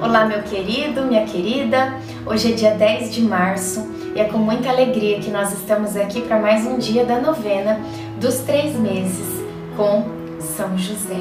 [0.00, 1.94] Olá, meu querido, minha querida.
[2.26, 6.22] Hoje é dia 10 de março e é com muita alegria que nós estamos aqui
[6.22, 7.80] para mais um dia da novena
[8.20, 9.44] dos três meses
[9.76, 10.04] com
[10.40, 11.20] São José.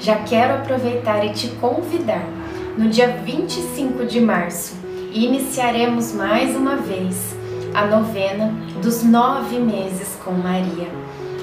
[0.00, 2.24] Já quero aproveitar e te convidar
[2.76, 4.76] no dia 25 de março
[5.12, 7.36] iniciaremos mais uma vez
[7.74, 10.88] a novena dos nove meses com Maria.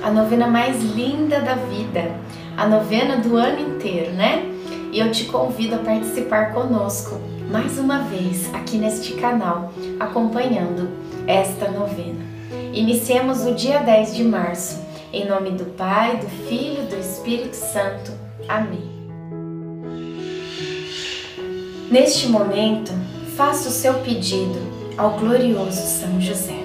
[0.03, 2.12] A novena mais linda da vida,
[2.55, 4.54] a novena do ano inteiro, né?
[4.95, 7.20] E eu te convido a participar conosco
[7.52, 10.88] mais uma vez aqui neste canal, acompanhando
[11.27, 12.23] esta novena.
[12.73, 14.81] Iniciemos o dia 10 de março,
[15.12, 18.13] em nome do Pai, do Filho e do Espírito Santo.
[18.48, 18.90] Amém.
[21.91, 22.93] Neste momento,
[23.35, 24.59] faça o seu pedido
[24.98, 26.65] ao glorioso São José.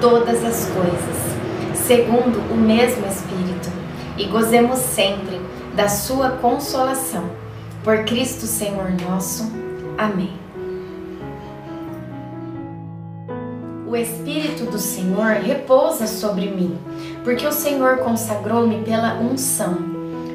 [0.00, 1.16] todas as coisas,
[1.74, 3.70] segundo o mesmo Espírito,
[4.16, 5.40] e gozemos sempre
[5.74, 7.24] da Sua consolação.
[7.82, 9.50] Por Cristo Senhor nosso.
[9.96, 10.32] Amém.
[13.86, 16.76] O Espírito do Senhor repousa sobre mim,
[17.22, 19.78] porque o Senhor consagrou-me pela unção.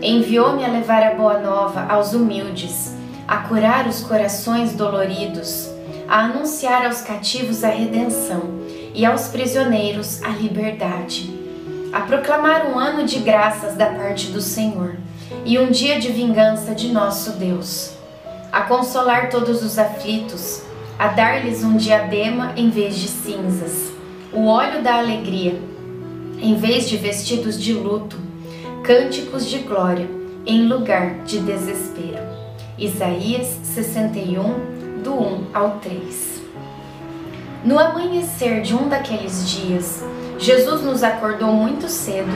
[0.02, 2.95] Enviou-me a levar a boa nova aos humildes,
[3.27, 5.70] a curar os corações doloridos,
[6.08, 8.61] a anunciar aos cativos a redenção
[8.93, 11.33] e aos prisioneiros a liberdade,
[11.91, 14.95] a proclamar um ano de graças da parte do Senhor
[15.45, 17.93] e um dia de vingança de nosso Deus,
[18.52, 20.61] a consolar todos os aflitos,
[20.99, 23.91] a dar-lhes um diadema em vez de cinzas,
[24.33, 25.59] o óleo da alegria
[26.41, 28.17] em vez de vestidos de luto,
[28.83, 30.09] cânticos de glória
[30.45, 32.23] em lugar de desespero.
[32.79, 36.40] Isaías 61, do 1 ao 3.
[37.64, 40.04] No amanhecer de um daqueles dias,
[40.39, 42.32] Jesus nos acordou muito cedo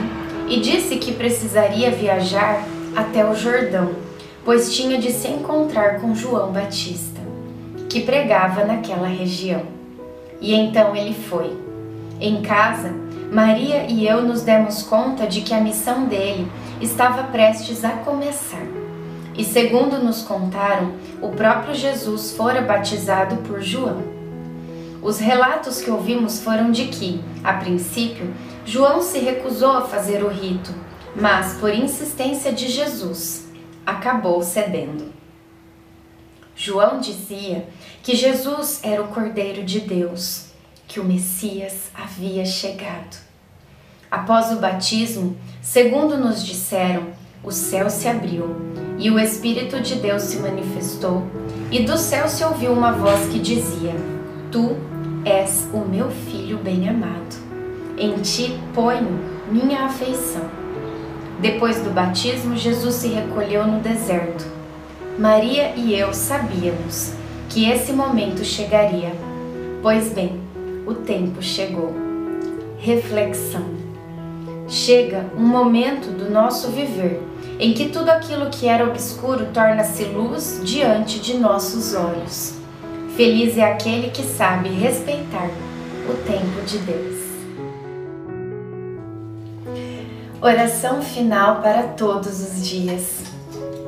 [0.48, 2.62] e disse que precisaria viajar
[2.94, 3.90] até o Jordão,
[4.44, 7.20] pois tinha de se encontrar com João Batista,
[7.88, 9.62] que pregava naquela região.
[10.40, 11.56] E então ele foi.
[12.20, 12.94] Em casa,
[13.32, 16.46] Maria e eu nos demos conta de que a missão dele
[16.80, 18.64] estava prestes a começar.
[19.36, 24.15] E segundo nos contaram, o próprio Jesus fora batizado por João.
[25.06, 28.34] Os relatos que ouvimos foram de que, a princípio,
[28.64, 30.74] João se recusou a fazer o rito,
[31.14, 33.46] mas, por insistência de Jesus,
[33.86, 35.12] acabou cedendo.
[36.56, 37.68] João dizia
[38.02, 40.46] que Jesus era o Cordeiro de Deus,
[40.88, 43.16] que o Messias havia chegado.
[44.10, 47.06] Após o batismo, segundo nos disseram,
[47.44, 48.56] o céu se abriu
[48.98, 51.22] e o Espírito de Deus se manifestou,
[51.70, 53.94] e do céu se ouviu uma voz que dizia:
[54.50, 54.95] Tu
[55.26, 57.34] És o meu filho bem-amado.
[57.98, 59.18] Em ti ponho
[59.50, 60.44] minha afeição.
[61.40, 64.46] Depois do batismo, Jesus se recolheu no deserto.
[65.18, 67.12] Maria e eu sabíamos
[67.48, 69.12] que esse momento chegaria.
[69.82, 70.40] Pois bem,
[70.86, 71.92] o tempo chegou.
[72.78, 73.66] Reflexão.
[74.68, 77.20] Chega um momento do nosso viver
[77.58, 82.65] em que tudo aquilo que era obscuro torna-se luz diante de nossos olhos.
[83.16, 85.48] Feliz é aquele que sabe respeitar
[86.06, 87.16] o tempo de Deus.
[90.38, 93.22] Oração final para todos os dias.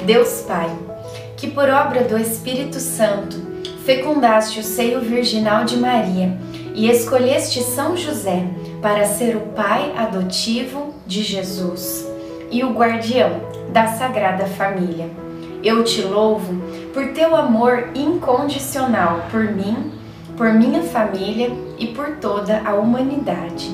[0.03, 0.75] Deus Pai,
[1.37, 3.37] que por obra do Espírito Santo
[3.85, 6.35] fecundaste o seio virginal de Maria
[6.75, 8.47] e escolheste São José
[8.81, 12.09] para ser o pai adotivo de Jesus
[12.51, 13.43] e o guardião
[13.75, 15.11] da Sagrada Família.
[15.63, 16.55] Eu te louvo
[16.99, 19.93] por teu amor incondicional por mim,
[20.37, 21.49] por minha família
[21.79, 23.71] e por toda a humanidade.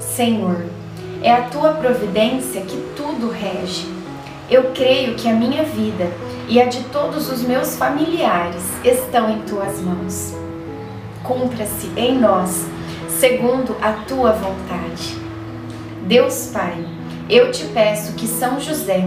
[0.00, 0.64] Senhor,
[1.22, 3.86] é a tua providência que tudo rege.
[4.48, 6.10] Eu creio que a minha vida
[6.48, 10.34] e a de todos os meus familiares estão em tuas mãos.
[11.22, 12.64] Cumpra-se em nós,
[13.20, 15.14] segundo a tua vontade.
[16.06, 16.86] Deus Pai,
[17.28, 19.06] eu te peço que São José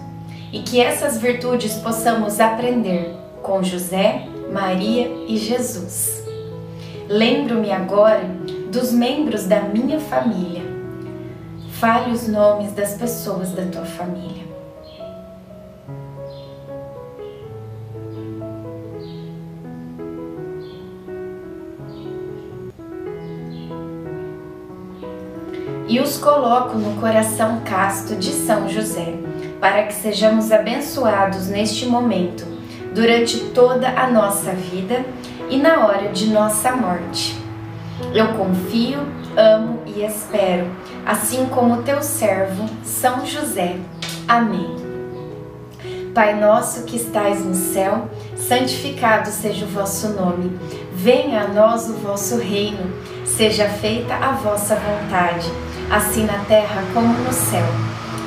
[0.51, 6.23] E que essas virtudes possamos aprender com José, Maria e Jesus.
[7.07, 8.23] Lembro-me agora
[8.71, 10.61] dos membros da minha família.
[11.71, 14.51] Fale os nomes das pessoas da tua família.
[25.91, 29.13] e os coloco no coração casto de São José,
[29.61, 32.45] para que sejamos abençoados neste momento,
[32.93, 35.05] durante toda a nossa vida
[35.49, 37.39] e na hora de nossa morte.
[38.13, 38.99] Eu confio,
[39.37, 40.67] amo e espero,
[41.05, 43.77] assim como teu servo, São José.
[44.27, 44.75] Amém.
[46.13, 50.59] Pai nosso que estais no céu, santificado seja o vosso nome.
[50.91, 52.91] Venha a nós o vosso reino.
[53.23, 55.49] Seja feita a vossa vontade
[55.89, 58.00] assim na terra como no céu.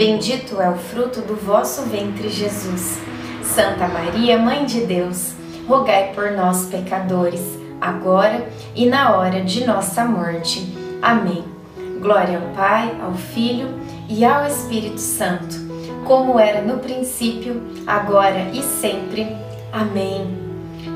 [0.00, 2.98] bendito é o fruto do vosso ventre, Jesus.
[3.42, 5.34] Santa Maria, Mãe de Deus,
[5.68, 7.42] rogai por nós, pecadores,
[7.78, 10.74] agora e na hora de nossa morte.
[11.02, 11.44] Amém.
[12.00, 13.68] Glória ao Pai, ao Filho
[14.08, 15.54] e ao Espírito Santo,
[16.06, 19.36] como era no princípio, agora e sempre.
[19.70, 20.34] Amém.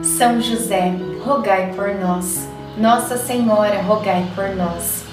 [0.03, 2.49] São José, rogai por nós.
[2.79, 5.05] Nossa Senhora, rogai por nós.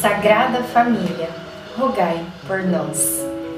[0.00, 1.28] Sagrada Família,
[1.76, 3.29] rogai por nós.